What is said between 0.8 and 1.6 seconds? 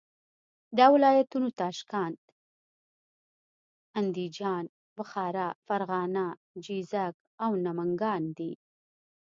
ولایتونه